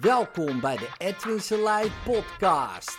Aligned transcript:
Welkom 0.00 0.60
bij 0.60 0.76
de 0.76 0.88
Edwin 0.98 1.40
Selei 1.40 1.92
podcast. 2.04 2.98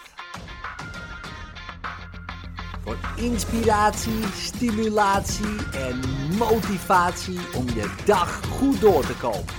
Voor 2.82 2.98
inspiratie, 3.16 4.23
stimulatie 4.25 5.71
en 5.71 6.00
motivatie 6.38 7.39
om 7.55 7.66
je 7.66 7.96
dag 8.05 8.46
goed 8.46 8.81
door 8.81 9.05
te 9.05 9.18
komen. 9.18 9.54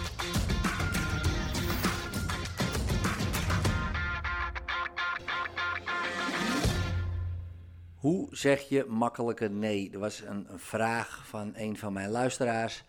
Hoe 7.97 8.29
zeg 8.31 8.69
je 8.69 8.85
makkelijker 8.89 9.51
nee? 9.51 9.91
Er 9.93 9.99
was 9.99 10.21
een 10.21 10.47
vraag 10.57 11.27
van 11.27 11.53
een 11.55 11.77
van 11.77 11.93
mijn 11.93 12.11
luisteraars. 12.11 12.85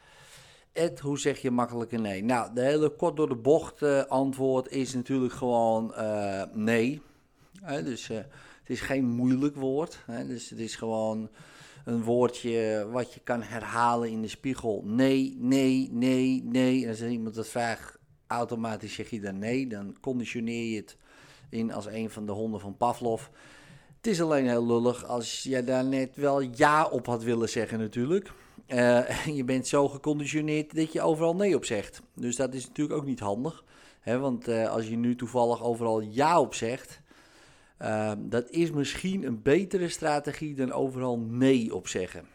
Hoe 1.02 1.20
zeg 1.20 1.42
je 1.42 1.52
makkelijker 1.52 2.00
nee? 2.00 2.24
Nou, 2.24 2.54
de 2.54 2.62
hele 2.62 2.90
kort 2.90 3.16
door 3.16 3.30
de 3.30 3.36
bocht 3.36 3.82
uh, 3.82 4.04
antwoord 4.04 4.72
is 4.72 4.94
natuurlijk 4.94 5.34
gewoon 5.34 5.94
uh, 5.98 6.44
nee. 6.54 7.02
Dus 7.84 8.08
het 8.08 8.26
is 8.66 8.82
geen 8.82 9.06
moeilijk 9.06 9.56
woord. 9.56 10.00
Dus 10.28 10.50
het 10.50 10.60
is 10.60 10.76
gewoon 10.76 11.30
een 11.86 12.04
woordje 12.04 12.88
wat 12.92 13.14
je 13.14 13.20
kan 13.20 13.42
herhalen 13.42 14.10
in 14.10 14.22
de 14.22 14.28
spiegel. 14.28 14.82
Nee, 14.86 15.36
nee, 15.40 15.90
nee, 15.92 16.44
nee. 16.44 16.84
En 16.84 16.90
als 16.90 17.04
iemand 17.04 17.36
dat 17.36 17.48
vraagt, 17.48 17.98
automatisch 18.28 18.94
zeg 18.94 19.10
je 19.10 19.20
dan 19.20 19.40
nee. 19.40 19.68
Dan 19.68 19.98
conditioneer 20.02 20.72
je 20.72 20.76
het 20.76 20.98
in 21.50 21.74
als 21.74 21.86
een 21.86 22.10
van 22.10 22.26
de 22.26 22.32
honden 22.32 22.60
van 22.60 22.78
Pavlov. 22.78 23.28
Het 23.98 24.08
is 24.08 24.22
alleen 24.22 24.48
heel 24.48 24.66
lullig 24.66 25.06
als 25.06 25.44
je 25.44 25.64
daar 25.64 25.86
net 25.86 26.16
wel 26.16 26.40
ja 26.42 26.86
op 26.86 27.06
had 27.06 27.24
willen 27.24 27.50
zeggen 27.50 27.80
natuurlijk. 27.80 28.32
Uh, 28.68 29.26
je 29.26 29.44
bent 29.44 29.68
zo 29.68 29.88
geconditioneerd 29.88 30.76
dat 30.76 30.92
je 30.92 31.02
overal 31.02 31.36
nee 31.36 31.56
op 31.56 31.66
zegt. 31.66 32.02
Dus 32.14 32.36
dat 32.36 32.54
is 32.54 32.68
natuurlijk 32.68 33.00
ook 33.00 33.06
niet 33.06 33.20
handig. 33.20 33.64
Hè? 34.00 34.20
Want 34.20 34.48
uh, 34.48 34.70
als 34.70 34.88
je 34.88 34.96
nu 34.96 35.16
toevallig 35.16 35.64
overal 35.64 36.00
ja 36.00 36.40
op 36.40 36.54
zegt, 36.54 37.02
uh, 37.82 38.12
dat 38.18 38.50
is 38.50 38.72
misschien 38.72 39.24
een 39.24 39.42
betere 39.42 39.90
strategie 39.90 40.56
dan 40.56 40.72
overal 40.72 41.20
nee 41.20 41.76
op 41.76 41.88
zeggen. 41.88 42.26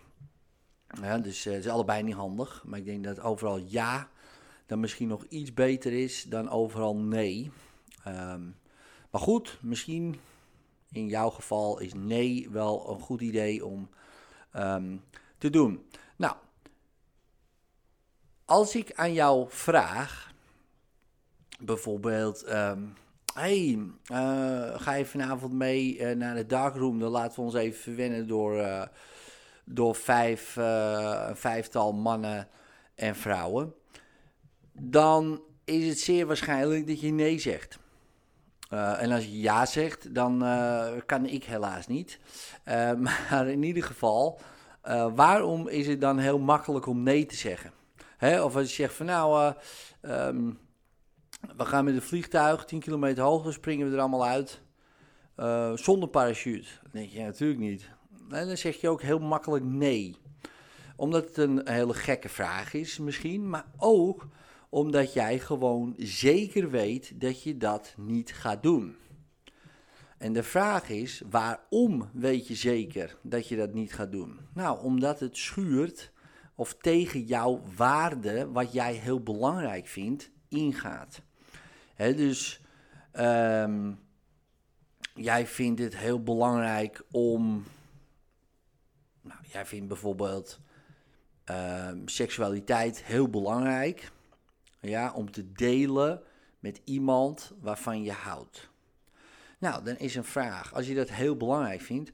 Dus 1.23 1.45
het 1.45 1.55
is 1.55 1.69
allebei 1.69 2.03
niet 2.03 2.15
handig. 2.15 2.63
Maar 2.67 2.79
ik 2.79 2.85
denk 2.85 3.05
dat 3.05 3.21
overal 3.21 3.59
ja 3.67 4.09
dan 4.67 4.81
misschien 4.81 5.09
nog 5.09 5.25
iets 5.29 5.55
beter 5.55 5.93
is 5.93 6.25
dan 6.29 6.51
overal 6.51 6.97
nee. 6.97 7.51
Um, 8.09 8.57
maar 9.11 9.21
goed, 9.21 9.59
misschien 9.63 10.17
in 10.93 11.07
jouw 11.07 11.31
geval 11.31 11.79
is 11.79 11.93
nee 11.95 12.49
wel 12.51 12.91
een 12.91 13.01
goed 13.01 13.21
idee 13.21 13.67
om 13.67 13.89
um, 14.57 15.03
te 15.39 15.51
doen. 15.51 15.87
Nou, 16.17 16.35
als 18.45 18.77
ik 18.77 18.93
aan 18.95 19.13
jou 19.13 19.47
vraag, 19.49 20.33
bijvoorbeeld, 21.61 22.49
um, 22.49 22.95
hey, 23.35 23.79
uh, 24.13 24.81
ga 24.81 24.95
je 24.95 25.07
vanavond 25.07 25.53
mee 25.53 25.99
uh, 25.99 26.17
naar 26.17 26.35
de 26.35 26.47
darkroom? 26.47 26.99
Dan 26.99 27.11
laten 27.11 27.37
we 27.37 27.43
ons 27.43 27.55
even 27.55 27.81
verwennen 27.81 28.27
door, 28.27 28.57
uh, 28.57 28.83
door 29.65 29.95
vijf, 29.95 30.57
een 30.57 31.37
vijftal 31.37 31.93
mannen 31.93 32.49
en 32.95 33.17
vrouwen. 33.17 33.75
Dan 34.73 35.43
is 35.65 35.89
het 35.89 35.99
zeer 36.01 36.27
waarschijnlijk 36.27 36.87
dat 36.87 37.01
je 37.01 37.11
nee 37.11 37.39
zegt. 37.39 37.79
Uh, 38.73 39.03
en 39.03 39.13
als 39.13 39.25
je 39.25 39.41
ja 39.41 39.67
zegt, 39.67 40.15
dan 40.15 40.45
uh, 40.45 40.89
kan 41.07 41.27
ik 41.27 41.45
helaas 41.45 41.87
niet. 41.87 42.19
Uh, 42.69 42.93
maar 43.31 43.49
in 43.49 43.63
ieder 43.63 43.83
geval, 43.83 44.41
waarom 45.15 45.69
is 45.69 45.87
het 45.87 46.01
dan 46.01 46.19
heel 46.19 46.39
makkelijk 46.39 46.87
om 46.87 47.03
nee 47.03 47.27
te 47.27 47.37
zeggen? 47.37 47.73
Hè? 48.17 48.43
Of 48.43 48.57
als 48.57 48.69
je 48.69 48.83
zegt 48.83 48.95
van 48.95 49.07
nou, 49.07 49.55
um, 50.03 50.59
we 51.57 51.65
gaan 51.65 51.85
met 51.85 51.95
een 51.95 52.03
vliegtuig 52.03 52.65
10 52.65 52.81
kilometer 52.81 53.25
hoger, 53.25 53.53
springen 53.53 53.89
we 53.89 53.95
er 53.95 54.01
allemaal 54.01 54.27
uit. 54.27 54.61
zonder 55.79 56.09
parachute. 56.09 56.69
Dan 56.83 56.91
denk 56.93 57.11
je 57.11 57.19
ja, 57.19 57.25
natuurlijk 57.25 57.61
niet. 57.61 57.91
En 58.31 58.47
dan 58.47 58.57
zeg 58.57 58.81
je 58.81 58.89
ook 58.89 59.03
heel 59.03 59.19
makkelijk 59.19 59.65
nee. 59.65 60.17
Omdat 60.97 61.25
het 61.25 61.37
een 61.37 61.61
hele 61.65 61.95
gekke 61.95 62.29
vraag 62.29 62.75
is 62.75 62.99
misschien, 62.99 63.49
maar 63.49 63.65
ook 63.77 64.27
omdat 64.73 65.13
jij 65.13 65.39
gewoon 65.39 65.95
zeker 65.99 66.71
weet 66.71 67.21
dat 67.21 67.43
je 67.43 67.57
dat 67.57 67.95
niet 67.97 68.35
gaat 68.35 68.63
doen. 68.63 68.97
En 70.19 70.33
de 70.33 70.43
vraag 70.43 70.89
is, 70.89 71.23
waarom 71.31 72.09
weet 72.13 72.49
je 72.49 72.55
zeker 72.55 73.17
dat 73.23 73.49
je 73.49 73.57
dat 73.57 73.75
niet 73.75 73.95
gaat 73.95 74.13
doen? 74.13 74.41
Nou, 74.55 74.83
omdat 74.83 75.21
het 75.21 75.37
schuurt 75.37 76.13
of 76.55 76.75
tegen 76.75 77.23
jouw 77.23 77.63
waarde, 77.77 78.51
wat 78.51 78.73
jij 78.73 78.95
heel 78.95 79.23
belangrijk 79.23 79.87
vindt, 79.87 80.31
ingaat. 80.49 81.23
Dus 81.97 82.61
um, 83.13 83.99
jij 85.15 85.47
vindt 85.47 85.81
het 85.81 85.97
heel 85.97 86.23
belangrijk 86.23 87.03
om. 87.11 87.65
Nou, 89.23 89.41
jij 89.43 89.67
vindt 89.67 89.89
bijvoorbeeld 89.89 90.61
um, 91.45 92.09
seksualiteit 92.09 93.05
heel 93.05 93.29
belangrijk 93.29 94.13
ja, 94.91 95.13
om 95.13 95.31
te 95.31 95.53
delen 95.53 96.21
met 96.59 96.81
iemand 96.85 97.53
waarvan 97.61 98.03
je 98.03 98.13
houdt. 98.13 98.71
Nou, 99.59 99.85
dan 99.85 99.97
is 99.97 100.15
een 100.15 100.25
vraag, 100.25 100.75
als 100.75 100.87
je 100.87 100.95
dat 100.95 101.11
heel 101.11 101.37
belangrijk 101.37 101.81
vindt, 101.81 102.13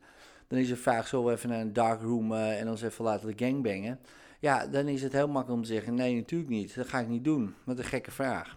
dan 0.49 0.59
is 0.59 0.71
een 0.71 0.77
vraag, 0.77 1.09
zo 1.09 1.31
even 1.31 1.49
naar 1.49 1.61
een 1.61 1.73
dark 1.73 2.01
room 2.01 2.33
uh, 2.33 2.61
en 2.61 2.69
ons 2.69 2.83
even 2.83 3.05
laten 3.05 3.37
de 3.37 3.45
gangbangen? 3.45 4.01
Ja, 4.41 4.67
dan 4.67 4.89
is 4.89 5.03
het 5.03 5.13
heel 5.13 5.29
makkelijk 5.29 5.61
om 5.61 5.67
te 5.67 5.73
zeggen, 5.73 5.95
nee, 5.95 6.15
natuurlijk 6.15 6.51
niet, 6.51 6.75
dat 6.75 6.89
ga 6.89 6.99
ik 6.99 7.09
niet 7.09 7.25
doen. 7.25 7.55
Wat 7.65 7.79
een 7.79 7.85
gekke 7.85 8.11
vraag. 8.11 8.57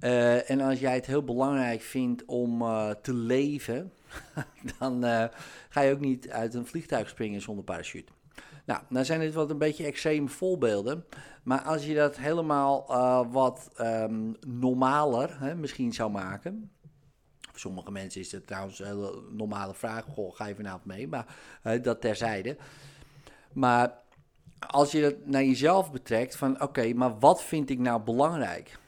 Uh, 0.00 0.50
en 0.50 0.60
als 0.60 0.80
jij 0.80 0.94
het 0.94 1.06
heel 1.06 1.24
belangrijk 1.24 1.80
vindt 1.80 2.24
om 2.24 2.62
uh, 2.62 2.90
te 2.90 3.14
leven, 3.14 3.92
dan 4.78 5.02
ga 5.68 5.80
je 5.80 5.92
ook 5.92 6.00
niet 6.00 6.30
uit 6.30 6.54
een 6.54 6.66
vliegtuig 6.66 7.08
springen 7.08 7.40
zonder 7.40 7.64
parachute. 7.64 8.12
Nou, 8.68 8.82
nou 8.88 9.04
zijn 9.04 9.20
dit 9.20 9.34
wat 9.34 9.50
een 9.50 9.58
beetje 9.58 9.84
extreme 9.84 10.28
voorbeelden. 10.28 11.04
Maar 11.42 11.60
als 11.60 11.86
je 11.86 11.94
dat 11.94 12.16
helemaal 12.16 12.86
uh, 12.90 13.32
wat 13.32 13.70
um, 13.80 14.36
normaler 14.46 15.40
hè, 15.40 15.54
misschien 15.54 15.92
zou 15.92 16.10
maken. 16.10 16.70
Voor 17.50 17.58
sommige 17.58 17.90
mensen 17.90 18.20
is 18.20 18.32
het 18.32 18.46
trouwens 18.46 18.78
een 18.78 18.86
hele 18.86 19.22
normale 19.30 19.74
vraag. 19.74 20.04
Goh, 20.04 20.34
ga 20.34 20.46
je 20.46 20.54
vanavond 20.54 20.84
mee? 20.84 21.08
Maar 21.08 21.26
dat 21.82 22.00
terzijde. 22.00 22.56
Maar 23.52 23.98
als 24.58 24.92
je 24.92 25.00
dat 25.00 25.26
naar 25.26 25.44
jezelf 25.44 25.92
betrekt, 25.92 26.36
van 26.36 26.62
oké, 26.62 26.92
maar 26.92 27.18
wat 27.18 27.42
vind 27.42 27.70
ik 27.70 27.78
nou 27.78 28.02
belangrijk? 28.02 28.78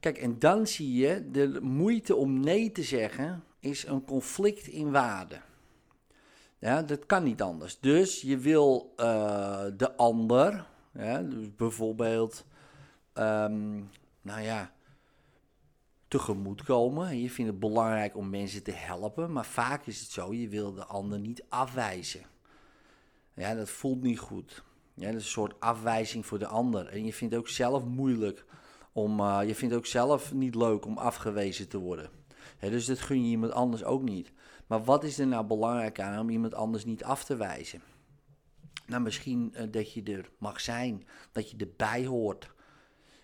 Kijk, 0.00 0.18
en 0.18 0.38
dan 0.38 0.66
zie 0.66 0.94
je 0.94 1.30
de 1.30 1.58
moeite 1.62 2.16
om 2.16 2.40
nee 2.40 2.72
te 2.72 2.82
zeggen 2.82 3.44
is 3.60 3.86
een 3.86 4.04
conflict 4.04 4.66
in 4.66 4.90
waarde. 4.90 5.40
Ja, 6.58 6.82
dat 6.82 7.06
kan 7.06 7.22
niet 7.22 7.42
anders. 7.42 7.80
Dus 7.80 8.20
je 8.20 8.38
wil 8.38 8.94
uh, 8.96 9.64
de 9.76 9.96
ander, 9.96 10.66
ja, 10.92 11.22
dus 11.22 11.54
bijvoorbeeld, 11.56 12.46
um, 13.14 13.90
nou 14.22 14.40
ja, 14.40 14.72
tegemoetkomen. 16.08 17.20
Je 17.20 17.30
vindt 17.30 17.50
het 17.50 17.60
belangrijk 17.60 18.16
om 18.16 18.30
mensen 18.30 18.62
te 18.62 18.72
helpen, 18.72 19.32
maar 19.32 19.46
vaak 19.46 19.86
is 19.86 20.00
het 20.00 20.10
zo, 20.10 20.34
je 20.34 20.48
wil 20.48 20.74
de 20.74 20.84
ander 20.84 21.18
niet 21.18 21.44
afwijzen. 21.48 22.22
Ja, 23.34 23.54
dat 23.54 23.70
voelt 23.70 24.02
niet 24.02 24.18
goed. 24.18 24.62
Ja, 24.94 25.06
dat 25.06 25.14
is 25.14 25.24
een 25.24 25.30
soort 25.30 25.60
afwijzing 25.60 26.26
voor 26.26 26.38
de 26.38 26.46
ander. 26.46 26.86
En 26.88 27.04
je 27.04 27.12
vindt 27.12 27.34
ook 27.34 27.48
zelf 27.48 27.84
moeilijk 27.84 28.44
om, 28.92 29.20
uh, 29.20 29.40
je 29.46 29.54
vindt 29.54 29.74
ook 29.74 29.86
zelf 29.86 30.32
niet 30.32 30.54
leuk 30.54 30.86
om 30.86 30.98
afgewezen 30.98 31.68
te 31.68 31.78
worden. 31.78 32.17
Dus 32.60 32.86
dat 32.86 33.00
gun 33.00 33.24
je 33.24 33.30
iemand 33.30 33.52
anders 33.52 33.84
ook 33.84 34.02
niet. 34.02 34.32
Maar 34.66 34.84
wat 34.84 35.04
is 35.04 35.18
er 35.18 35.26
nou 35.26 35.46
belangrijk 35.46 36.00
aan 36.00 36.20
om 36.20 36.30
iemand 36.30 36.54
anders 36.54 36.84
niet 36.84 37.04
af 37.04 37.24
te 37.24 37.36
wijzen? 37.36 37.82
Nou, 38.86 39.02
misschien 39.02 39.54
uh, 39.56 39.62
dat 39.70 39.92
je 39.92 40.02
er 40.02 40.30
mag 40.38 40.60
zijn, 40.60 41.04
dat 41.32 41.50
je 41.50 41.56
erbij 41.56 42.06
hoort. 42.06 42.50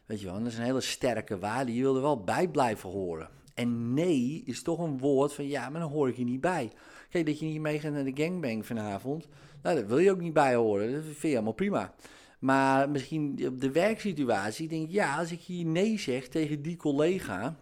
Weet 0.07 0.21
je 0.21 0.27
wel, 0.27 0.39
dat 0.39 0.47
is 0.47 0.59
een 0.59 0.65
hele 0.65 0.81
sterke 0.81 1.39
waarde. 1.39 1.75
Je 1.75 1.83
wil 1.83 1.97
er 1.97 2.03
wel 2.03 2.25
bij 2.25 2.49
blijven 2.49 2.91
horen. 2.91 3.29
En 3.55 3.95
nee 3.95 4.43
is 4.45 4.63
toch 4.63 4.79
een 4.79 4.99
woord 4.99 5.33
van 5.33 5.47
ja, 5.47 5.71
maar 5.71 5.81
dan 5.81 5.91
hoor 5.91 6.09
ik 6.09 6.17
je 6.17 6.25
niet 6.25 6.41
bij. 6.41 6.73
Kijk, 7.11 7.27
dat 7.27 7.39
je 7.39 7.47
niet 7.47 7.61
meegaat 7.61 7.93
naar 7.93 8.05
de 8.05 8.23
gangbang 8.23 8.67
vanavond, 8.67 9.29
nou, 9.63 9.77
daar 9.77 9.87
wil 9.87 9.99
je 9.99 10.11
ook 10.11 10.21
niet 10.21 10.33
bij 10.33 10.55
horen. 10.55 10.93
Dat 10.93 11.03
vind 11.03 11.21
je 11.21 11.29
helemaal 11.29 11.53
prima. 11.53 11.95
Maar 12.39 12.91
misschien 12.91 13.47
op 13.47 13.61
de 13.61 13.71
werksituatie 13.71 14.69
denk 14.69 14.87
je, 14.87 14.95
ja, 14.95 15.19
als 15.19 15.33
ik 15.33 15.41
hier 15.41 15.65
nee 15.65 15.99
zeg 15.99 16.29
tegen 16.29 16.63
die 16.63 16.77
collega, 16.77 17.57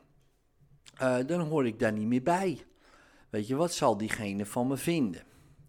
uh, 1.03 1.17
dan 1.27 1.41
hoor 1.41 1.67
ik 1.67 1.79
daar 1.79 1.93
niet 1.93 2.07
meer 2.07 2.23
bij. 2.23 2.65
Weet 3.31 3.47
je, 3.47 3.57
wat 3.57 3.73
zal 3.73 3.97
diegene 3.97 4.47
van 4.47 4.67
me 4.67 4.77
vinden? 4.77 5.23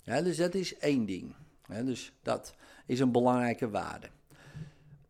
Dus 0.04 0.38
dat 0.38 0.54
is 0.54 0.78
één 0.78 1.06
ding. 1.06 1.36
Dus 1.84 2.14
dat 2.22 2.56
is 2.86 3.00
een 3.00 3.12
belangrijke 3.12 3.70
waarde. 3.70 4.08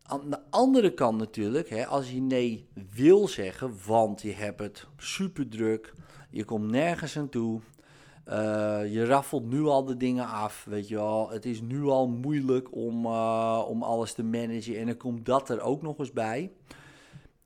Aan 0.02 0.30
de 0.30 0.40
andere 0.50 0.94
kant 0.94 1.18
natuurlijk, 1.18 1.68
hè, 1.68 1.86
als 1.86 2.10
je 2.10 2.20
nee 2.20 2.68
wil 2.90 3.28
zeggen, 3.28 3.72
want 3.86 4.22
je 4.22 4.32
hebt 4.32 4.60
het 4.60 4.86
super 4.96 5.48
druk, 5.48 5.94
je 6.30 6.44
komt 6.44 6.70
nergens 6.70 7.18
aan 7.18 7.28
toe, 7.28 7.60
uh, 8.28 8.34
je 8.92 9.04
raffelt 9.04 9.44
nu 9.44 9.62
al 9.62 9.84
de 9.84 9.96
dingen 9.96 10.26
af, 10.26 10.64
weet 10.68 10.88
je 10.88 10.94
wel. 10.94 11.30
Het 11.30 11.46
is 11.46 11.60
nu 11.60 11.82
al 11.82 12.08
moeilijk 12.08 12.74
om, 12.74 13.06
uh, 13.06 13.64
om 13.68 13.82
alles 13.82 14.12
te 14.12 14.22
managen 14.22 14.78
en 14.78 14.86
dan 14.86 14.96
komt 14.96 15.26
dat 15.26 15.48
er 15.48 15.60
ook 15.60 15.82
nog 15.82 15.98
eens 15.98 16.12
bij. 16.12 16.52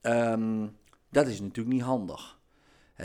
Um, 0.01 0.77
Dat 1.09 1.27
is 1.27 1.41
natuurlijk 1.41 1.75
niet 1.75 1.85
handig. 1.85 2.38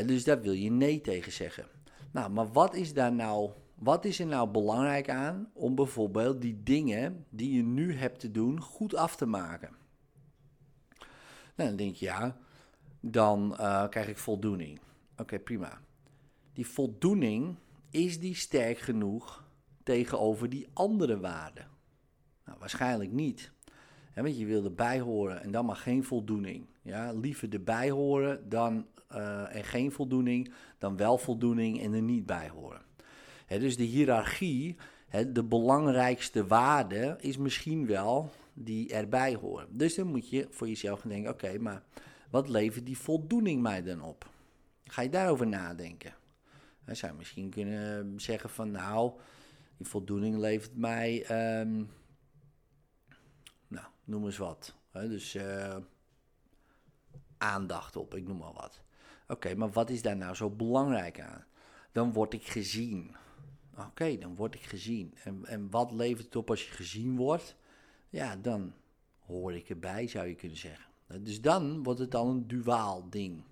Dus 0.02 0.24
daar 0.24 0.40
wil 0.40 0.52
je 0.52 0.70
nee 0.70 1.00
tegen 1.00 1.32
zeggen. 1.32 1.66
Nou, 2.12 2.30
maar 2.30 2.52
wat 2.52 2.74
is 2.74 2.94
daar 2.94 3.12
nou, 3.12 3.50
wat 3.74 4.04
is 4.04 4.20
er 4.20 4.26
nou 4.26 4.48
belangrijk 4.48 5.10
aan 5.10 5.50
om 5.52 5.74
bijvoorbeeld 5.74 6.40
die 6.40 6.62
dingen 6.62 7.26
die 7.30 7.56
je 7.56 7.62
nu 7.62 7.94
hebt 7.94 8.20
te 8.20 8.30
doen 8.30 8.60
goed 8.60 8.94
af 8.94 9.16
te 9.16 9.26
maken? 9.26 9.70
Nou, 11.56 11.68
dan 11.68 11.76
denk 11.76 11.94
je 11.94 12.04
ja, 12.04 12.36
dan 13.00 13.56
uh, 13.60 13.88
krijg 13.88 14.08
ik 14.08 14.18
voldoening. 14.18 14.80
Oké, 15.16 15.38
prima. 15.38 15.80
Die 16.52 16.66
voldoening, 16.66 17.56
is 17.90 18.20
die 18.20 18.34
sterk 18.34 18.78
genoeg 18.78 19.44
tegenover 19.82 20.48
die 20.48 20.66
andere 20.72 21.20
waarden? 21.20 21.68
Nou, 22.44 22.58
waarschijnlijk 22.58 23.12
niet. 23.12 23.52
want 24.14 24.38
je 24.38 24.46
wil 24.46 24.64
erbij 24.64 25.00
horen 25.00 25.42
en 25.42 25.50
dan 25.50 25.66
maar 25.66 25.76
geen 25.76 26.04
voldoening. 26.04 26.66
Ja, 26.82 27.12
liever 27.12 27.52
erbij 27.52 27.90
horen 27.90 28.48
dan, 28.48 28.86
uh, 29.14 29.56
en 29.56 29.64
geen 29.64 29.92
voldoening, 29.92 30.52
dan 30.78 30.96
wel 30.96 31.18
voldoening 31.18 31.80
en 31.82 31.92
er 31.92 32.02
niet 32.02 32.26
bij 32.26 32.48
horen. 32.48 32.82
dus 33.46 33.76
de 33.76 33.84
hiërarchie, 33.84 34.76
de 35.32 35.44
belangrijkste 35.44 36.46
waarde, 36.46 37.16
is 37.20 37.36
misschien 37.36 37.86
wel 37.86 38.30
die 38.54 38.92
erbij 38.92 39.34
horen. 39.34 39.66
Dus 39.70 39.94
dan 39.94 40.06
moet 40.06 40.28
je 40.28 40.46
voor 40.50 40.68
jezelf 40.68 41.00
gaan 41.00 41.10
denken: 41.10 41.30
oké, 41.30 41.58
maar 41.58 41.82
wat 42.30 42.48
levert 42.48 42.86
die 42.86 42.98
voldoening 42.98 43.62
mij 43.62 43.82
dan 43.82 44.02
op? 44.02 44.30
Ga 44.84 45.02
je 45.02 45.08
daarover 45.08 45.46
nadenken? 45.46 46.14
Dan 46.84 46.96
zou 46.96 47.12
je 47.12 47.18
misschien 47.18 47.50
kunnen 47.50 48.20
zeggen 48.20 48.50
van 48.50 48.70
nou, 48.70 49.12
die 49.76 49.86
voldoening 49.86 50.36
levert 50.36 50.76
mij, 50.76 51.30
um, 51.60 51.90
nou, 53.68 53.86
noem 54.04 54.24
eens 54.24 54.36
wat. 54.36 54.74
dus 54.92 55.34
uh, 55.34 55.76
aandacht 57.38 57.96
op, 57.96 58.14
ik 58.14 58.26
noem 58.26 58.36
maar 58.36 58.52
wat. 58.52 58.82
Oké, 59.28 59.54
maar 59.54 59.70
wat 59.70 59.90
is 59.90 60.02
daar 60.02 60.16
nou 60.16 60.34
zo 60.34 60.50
belangrijk 60.50 61.20
aan? 61.20 61.44
Dan 61.92 62.12
word 62.12 62.32
ik 62.32 62.46
gezien. 62.46 63.16
Oké, 63.78 64.18
dan 64.18 64.36
word 64.36 64.54
ik 64.54 64.62
gezien. 64.62 65.14
En, 65.24 65.44
en 65.44 65.70
wat 65.70 65.92
levert 65.92 66.24
het 66.24 66.36
op 66.36 66.50
als 66.50 66.66
je 66.66 66.72
gezien 66.72 67.16
wordt? 67.16 67.56
Ja, 68.10 68.36
dan 68.36 68.72
hoor 69.26 69.54
ik 69.54 69.68
erbij, 69.68 70.06
zou 70.06 70.26
je 70.26 70.34
kunnen 70.34 70.58
zeggen. 70.58 70.84
Dus 71.06 71.40
dan 71.40 71.82
wordt 71.82 72.00
het 72.00 72.14
al 72.14 72.28
een 72.28 72.46
duaal 72.46 73.10
ding. 73.10 73.42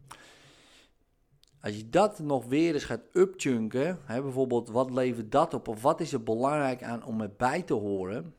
Als 1.61 1.77
je 1.77 1.89
dat 1.89 2.19
nog 2.19 2.45
weer 2.47 2.75
eens 2.75 2.85
gaat 2.85 3.05
upchunken, 3.13 3.99
hè, 4.05 4.23
bijvoorbeeld 4.23 4.69
wat 4.69 4.91
levert 4.91 5.33
dat 5.33 5.55
op 5.55 5.69
of 5.69 5.83
wat 5.83 6.01
is 6.01 6.13
er 6.13 6.23
belangrijk 6.23 6.83
aan 6.83 7.05
om 7.05 7.21
erbij 7.21 7.63
te 7.63 7.75
horen, 7.75 8.35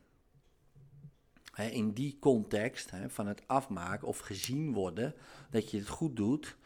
hè, 1.52 1.66
in 1.66 1.92
die 1.92 2.16
context 2.20 2.90
hè, 2.90 3.10
van 3.10 3.26
het 3.26 3.42
afmaken 3.46 4.08
of 4.08 4.18
gezien 4.18 4.72
worden, 4.72 5.14
dat 5.50 5.70
je 5.70 5.78
het 5.78 5.88
goed 5.88 6.16
doet, 6.16 6.56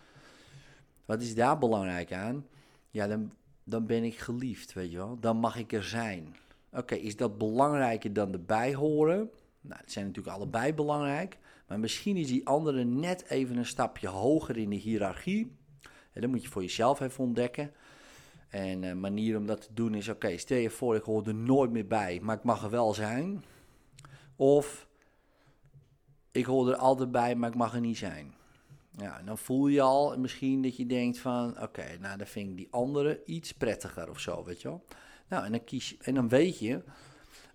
wat 1.08 1.22
is 1.22 1.34
daar 1.34 1.58
belangrijk 1.58 2.12
aan? 2.12 2.46
Ja, 2.90 3.06
dan, 3.06 3.32
dan 3.64 3.87
ben 3.87 4.05
ik 4.05 4.19
geliefd, 4.19 4.72
weet 4.72 4.90
je 4.90 4.96
wel, 4.96 5.19
dan 5.20 5.37
mag 5.37 5.56
ik 5.56 5.72
er 5.72 5.84
zijn. 5.84 6.37
Oké, 6.72 6.94
is 6.94 7.16
dat 7.16 7.38
belangrijker 7.38 8.12
dan 8.12 8.32
erbij 8.32 8.75
horen? 8.75 9.31
Nou, 9.60 9.81
het 9.81 9.93
zijn 9.93 10.06
natuurlijk 10.06 10.37
allebei 10.37 10.75
belangrijk, 10.75 11.38
maar 11.66 11.81
misschien 11.81 12.16
is 12.16 12.26
die 12.26 12.46
andere 12.46 12.84
net 12.84 13.25
even 13.28 13.56
een 13.56 13.66
stapje 13.66 14.08
hoger 14.08 14.56
in 14.56 14.70
de 14.70 14.76
hiërarchie. 14.76 15.56
En 16.12 16.20
dat 16.20 16.31
moet 16.31 16.43
je 16.43 16.49
voor 16.49 16.62
jezelf 16.62 17.00
even 17.00 17.25
ontdekken. 17.25 17.72
En 18.49 18.82
een 18.82 19.00
manier 19.00 19.37
om 19.37 19.46
dat 19.46 19.60
te 19.60 19.75
doen 19.75 19.94
is: 19.94 20.08
oké, 20.08 20.38
stel 20.38 20.58
je 20.58 20.70
voor, 20.70 20.96
ik 20.96 21.02
hoor 21.02 21.26
er 21.26 21.34
nooit 21.34 21.70
meer 21.70 21.87
bij, 21.87 22.20
maar 22.22 22.37
ik 22.37 22.44
mag 22.44 22.62
er 22.62 22.70
wel 22.70 22.94
zijn. 22.94 23.44
Of 24.37 24.88
ik 26.31 26.44
hoor 26.44 26.69
er 26.69 26.76
altijd 26.76 27.10
bij, 27.10 27.34
maar 27.34 27.50
ik 27.50 27.56
mag 27.56 27.75
er 27.75 27.81
niet 27.81 27.99
zijn. 27.99 28.37
Ja, 29.00 29.18
en 29.18 29.26
dan 29.26 29.38
voel 29.38 29.66
je 29.66 29.80
al 29.80 30.18
misschien 30.18 30.62
dat 30.62 30.76
je 30.76 30.86
denkt 30.86 31.18
van, 31.18 31.62
oké, 31.62 31.98
nou 32.00 32.18
dan 32.18 32.26
vind 32.26 32.50
ik 32.50 32.56
die 32.56 32.68
andere 32.70 33.22
iets 33.24 33.52
prettiger 33.52 34.10
of 34.10 34.20
zo, 34.20 34.44
weet 34.44 34.62
je 34.62 34.68
wel. 34.68 34.84
Nou, 35.28 35.44
en 35.44 35.50
dan 35.50 35.64
kies 35.64 35.96
en 35.98 36.14
dan 36.14 36.28
weet 36.28 36.58
je, 36.58 36.82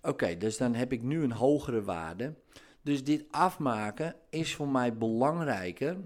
oké, 0.02 0.36
dus 0.36 0.56
dan 0.56 0.74
heb 0.74 0.92
ik 0.92 1.02
nu 1.02 1.22
een 1.22 1.32
hogere 1.32 1.82
waarde. 1.82 2.34
Dus 2.82 3.04
dit 3.04 3.24
afmaken 3.30 4.14
is 4.30 4.54
voor 4.54 4.68
mij 4.68 4.96
belangrijker 4.96 5.96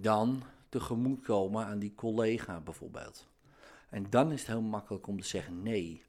dan 0.00 0.42
tegemoetkomen 0.68 1.66
aan 1.66 1.78
die 1.78 1.94
collega 1.94 2.60
bijvoorbeeld. 2.60 3.28
En 3.88 4.06
dan 4.10 4.32
is 4.32 4.38
het 4.38 4.48
heel 4.48 4.62
makkelijk 4.62 5.06
om 5.06 5.20
te 5.20 5.26
zeggen 5.26 5.62
nee, 5.62 6.02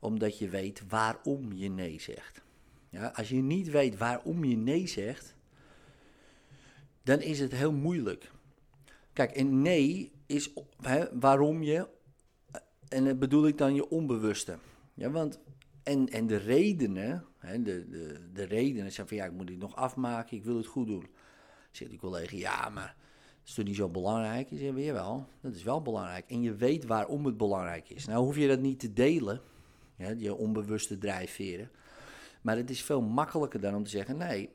omdat 0.00 0.38
je 0.38 0.48
weet 0.48 0.82
waarom 0.88 1.52
je 1.52 1.68
nee 1.68 2.00
zegt. 2.00 2.42
Ja, 2.88 3.12
als 3.14 3.28
je 3.28 3.42
niet 3.42 3.70
weet 3.70 3.98
waarom 3.98 4.44
je 4.44 4.56
nee 4.56 4.86
zegt, 4.86 5.34
dan 7.08 7.20
is 7.20 7.40
het 7.40 7.52
heel 7.52 7.72
moeilijk. 7.72 8.30
Kijk, 9.12 9.30
en 9.30 9.62
nee 9.62 10.12
is 10.26 10.52
waarom 11.12 11.62
je, 11.62 11.88
en 12.88 13.04
dat 13.04 13.18
bedoel 13.18 13.46
ik 13.46 13.58
dan 13.58 13.74
je 13.74 13.88
onbewuste. 13.88 14.58
Ja, 14.94 15.10
want, 15.10 15.40
en, 15.82 16.08
en 16.08 16.26
de 16.26 16.36
redenen, 16.36 17.24
hè, 17.38 17.62
de, 17.62 17.88
de, 17.88 18.30
de 18.32 18.42
redenen 18.42 18.92
zijn 18.92 19.08
van 19.08 19.16
ja, 19.16 19.24
ik 19.24 19.32
moet 19.32 19.46
dit 19.46 19.58
nog 19.58 19.76
afmaken, 19.76 20.36
ik 20.36 20.44
wil 20.44 20.56
het 20.56 20.66
goed 20.66 20.86
doen. 20.86 21.06
Zegt 21.70 21.90
die 21.90 21.98
collega, 21.98 22.36
ja, 22.36 22.68
maar 22.68 22.96
is 23.44 23.54
toch 23.54 23.64
niet 23.64 23.76
zo 23.76 23.88
belangrijk? 23.88 24.50
Je 24.50 24.56
zegt, 24.56 24.74
weer 24.74 24.92
wel, 24.92 25.26
dat 25.40 25.54
is 25.54 25.62
wel 25.62 25.82
belangrijk. 25.82 26.30
En 26.30 26.42
je 26.42 26.54
weet 26.54 26.84
waarom 26.84 27.24
het 27.24 27.36
belangrijk 27.36 27.90
is. 27.90 28.06
Nou 28.06 28.24
hoef 28.24 28.36
je 28.36 28.48
dat 28.48 28.60
niet 28.60 28.80
te 28.80 28.92
delen, 28.92 29.40
je 30.16 30.34
onbewuste 30.34 30.98
drijfveren. 30.98 31.70
Maar 32.42 32.56
het 32.56 32.70
is 32.70 32.82
veel 32.82 33.02
makkelijker 33.02 33.60
dan 33.60 33.74
om 33.74 33.84
te 33.84 33.90
zeggen, 33.90 34.16
nee, 34.16 34.50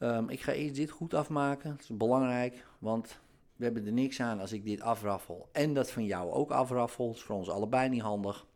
ehm, 0.00 0.28
ik 0.28 0.40
ga 0.40 0.52
eerst 0.52 0.74
dit 0.74 0.90
goed 0.90 1.14
afmaken. 1.14 1.70
Dat 1.70 1.80
is 1.80 1.96
belangrijk, 1.96 2.66
want 2.78 3.20
we 3.56 3.64
hebben 3.64 3.86
er 3.86 3.92
niks 3.92 4.20
aan 4.20 4.40
als 4.40 4.52
ik 4.52 4.64
dit 4.64 4.80
afraffel. 4.80 5.48
En 5.52 5.74
dat 5.74 5.90
van 5.90 6.04
jou 6.04 6.32
ook 6.32 6.50
afraffel. 6.50 7.06
Dat 7.06 7.16
is 7.16 7.22
voor 7.22 7.36
ons 7.36 7.48
allebei 7.48 7.88
niet 7.88 8.02
handig. 8.02 8.46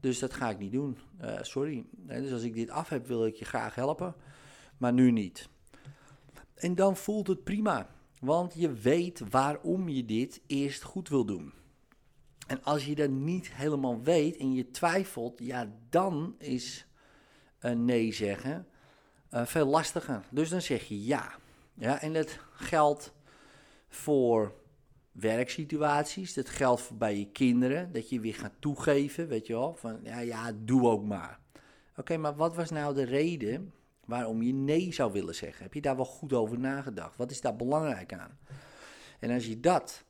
Dus 0.00 0.18
dat 0.18 0.34
ga 0.34 0.50
ik 0.50 0.58
niet 0.58 0.72
doen. 0.72 0.98
Uh, 1.22 1.42
sorry. 1.42 1.84
Dus 1.90 2.32
als 2.32 2.42
ik 2.42 2.54
dit 2.54 2.70
af 2.70 2.88
heb, 2.88 3.06
wil 3.06 3.26
ik 3.26 3.34
je 3.34 3.44
graag 3.44 3.74
helpen. 3.74 4.14
Maar 4.76 4.92
nu 4.92 5.10
niet. 5.10 5.48
En 6.54 6.74
dan 6.74 6.96
voelt 6.96 7.26
het 7.26 7.44
prima. 7.44 7.90
Want 8.20 8.54
je 8.54 8.72
weet 8.72 9.22
waarom 9.30 9.88
je 9.88 10.04
dit 10.04 10.40
eerst 10.46 10.82
goed 10.82 11.08
wil 11.08 11.24
doen. 11.24 11.52
En 12.46 12.62
als 12.62 12.86
je 12.86 12.94
dat 12.94 13.10
niet 13.10 13.52
helemaal 13.52 14.02
weet 14.02 14.36
en 14.36 14.52
je 14.52 14.70
twijfelt, 14.70 15.38
ja, 15.38 15.72
dan 15.88 16.34
is 16.38 16.86
een 17.58 17.84
nee 17.84 18.12
zeggen 18.12 18.66
uh, 19.34 19.46
veel 19.46 19.66
lastiger. 19.66 20.22
Dus 20.30 20.48
dan 20.48 20.62
zeg 20.62 20.84
je 20.84 21.04
ja. 21.04 21.34
ja. 21.74 22.00
En 22.00 22.12
dat 22.12 22.38
geldt 22.52 23.12
voor 23.88 24.54
werksituaties, 25.12 26.34
dat 26.34 26.48
geldt 26.48 26.80
voor 26.80 26.96
bij 26.96 27.18
je 27.18 27.30
kinderen, 27.30 27.92
dat 27.92 28.08
je 28.08 28.20
weer 28.20 28.34
gaat 28.34 28.54
toegeven, 28.58 29.28
weet 29.28 29.46
je 29.46 29.52
wel, 29.52 29.74
van 29.74 30.00
ja, 30.02 30.18
ja, 30.18 30.52
doe 30.64 30.88
ook 30.88 31.04
maar. 31.04 31.38
Oké, 31.96 32.16
maar 32.16 32.36
wat 32.36 32.54
was 32.54 32.70
nou 32.70 32.94
de 32.94 33.04
reden 33.04 33.72
waarom 34.04 34.42
je 34.42 34.52
nee 34.52 34.92
zou 34.92 35.12
willen 35.12 35.34
zeggen. 35.34 35.62
Heb 35.62 35.74
je 35.74 35.80
daar 35.80 35.96
wel 35.96 36.04
goed 36.04 36.32
over 36.32 36.58
nagedacht? 36.58 37.16
Wat 37.16 37.30
is 37.30 37.40
daar 37.40 37.56
belangrijk 37.56 38.12
aan? 38.12 38.38
En 39.18 39.30
als 39.30 39.46
je 39.46 39.60
dat 39.60 40.04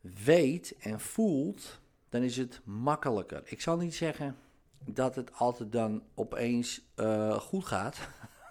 weet 0.00 0.76
en 0.78 1.00
voelt, 1.00 1.80
dan 2.08 2.22
is 2.22 2.36
het 2.36 2.60
makkelijker. 2.64 3.42
Ik 3.44 3.60
zal 3.60 3.76
niet 3.76 3.94
zeggen 3.94 4.36
dat 4.84 5.14
het 5.14 5.32
altijd 5.32 5.72
dan 5.72 6.02
opeens 6.14 6.80
uh, 6.96 7.38
goed 7.38 7.64
gaat. 7.64 7.98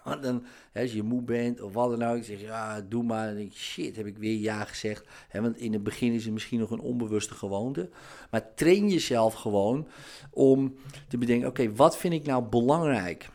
Want 0.08 0.22
dan, 0.22 0.44
als 0.74 0.92
je 0.92 1.02
moe 1.02 1.22
bent 1.22 1.60
of 1.60 1.72
wat 1.72 1.98
dan 1.98 2.08
ook, 2.08 2.24
zeg 2.24 2.40
je, 2.40 2.46
ja, 2.46 2.80
doe 2.80 3.02
maar. 3.02 3.26
Dan 3.26 3.36
denk 3.36 3.52
shit, 3.52 3.96
heb 3.96 4.06
ik 4.06 4.18
weer 4.18 4.38
ja 4.38 4.64
gezegd. 4.64 5.06
Want 5.32 5.56
in 5.56 5.72
het 5.72 5.82
begin 5.82 6.12
is 6.12 6.24
het 6.24 6.32
misschien 6.32 6.58
nog 6.58 6.70
een 6.70 6.80
onbewuste 6.80 7.34
gewoonte. 7.34 7.90
Maar 8.30 8.54
train 8.54 8.88
jezelf 8.88 9.34
gewoon 9.34 9.88
om 10.30 10.74
te 11.08 11.18
bedenken, 11.18 11.48
oké, 11.48 11.72
wat 11.72 11.96
vind 11.96 12.14
ik 12.14 12.26
nou 12.26 12.44
belangrijk? 12.44 13.28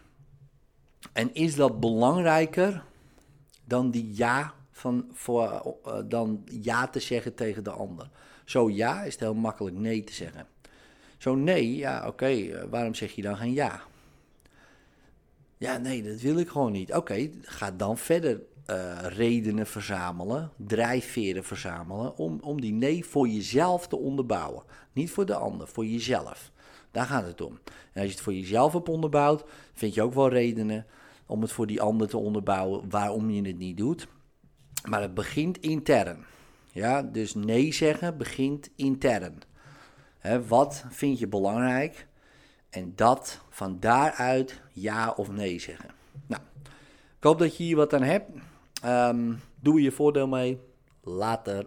En 1.13 1.33
is 1.33 1.55
dat 1.55 1.79
belangrijker 1.79 2.83
dan 3.65 3.91
die 3.91 4.11
ja, 4.15 4.53
van, 4.71 5.09
voor, 5.11 5.75
uh, 5.85 5.93
dan 6.05 6.43
ja 6.61 6.87
te 6.87 6.99
zeggen 6.99 7.35
tegen 7.35 7.63
de 7.63 7.71
ander? 7.71 8.09
Zo 8.45 8.69
ja 8.69 9.03
is 9.03 9.11
het 9.11 9.21
heel 9.21 9.33
makkelijk 9.33 9.75
nee 9.75 10.03
te 10.03 10.13
zeggen. 10.13 10.47
Zo 11.17 11.35
nee, 11.35 11.75
ja 11.75 12.07
oké, 12.07 12.25
eh, 12.25 12.63
waarom 12.69 12.93
zeg 12.93 13.11
je 13.11 13.21
dan 13.21 13.37
geen 13.37 13.53
ja? 13.53 13.81
Ja, 15.59 15.77
nee, 15.77 16.03
dat 16.03 16.21
wil 16.21 16.37
ik 16.37 16.49
gewoon 16.49 16.71
niet. 16.71 16.93
Oké, 16.93 17.29
ga 17.41 17.71
dan 17.71 17.97
verder 17.97 18.41
uh, 18.69 18.97
redenen 19.01 19.67
verzamelen, 19.67 20.51
drijfveren 20.55 21.43
verzamelen, 21.43 22.17
om, 22.17 22.39
om 22.41 22.61
die 22.61 22.73
nee 22.73 23.05
voor 23.05 23.27
jezelf 23.27 23.87
te 23.87 23.97
onderbouwen. 23.97 24.63
Niet 24.93 25.11
voor 25.11 25.25
de 25.25 25.35
ander, 25.35 25.67
voor 25.67 25.85
jezelf. 25.85 26.51
Daar 26.91 27.05
gaat 27.05 27.25
het 27.25 27.41
om. 27.41 27.59
En 27.93 28.01
als 28.01 28.03
je 28.03 28.11
het 28.11 28.21
voor 28.21 28.33
jezelf 28.33 28.73
hebt 28.73 28.89
onderbouwd, 28.89 29.43
vind 29.73 29.93
je 29.93 30.01
ook 30.01 30.13
wel 30.13 30.29
redenen 30.29 30.85
om 31.25 31.41
het 31.41 31.51
voor 31.51 31.67
die 31.67 31.81
ander 31.81 32.07
te 32.07 32.17
onderbouwen 32.17 32.89
waarom 32.89 33.29
je 33.29 33.47
het 33.47 33.57
niet 33.57 33.77
doet. 33.77 34.07
Maar 34.89 35.01
het 35.01 35.13
begint 35.13 35.57
intern. 35.57 36.25
Ja, 36.71 37.01
dus 37.01 37.33
nee 37.33 37.73
zeggen 37.73 38.17
begint 38.17 38.69
intern. 38.75 39.37
wat 40.47 40.83
vind 40.89 41.19
je 41.19 41.27
belangrijk? 41.27 42.07
En 42.69 42.93
dat 42.95 43.39
van 43.49 43.79
daaruit 43.79 44.61
ja 44.71 45.11
of 45.11 45.31
nee 45.31 45.59
zeggen. 45.59 45.89
Nou, 46.27 46.41
ik 47.17 47.23
hoop 47.23 47.39
dat 47.39 47.57
je 47.57 47.63
hier 47.63 47.75
wat 47.75 47.93
aan 47.93 48.03
hebt. 48.03 48.29
Um, 48.85 49.41
doe 49.59 49.81
je 49.81 49.91
voordeel 49.91 50.27
mee. 50.27 50.59
Later. 51.01 51.65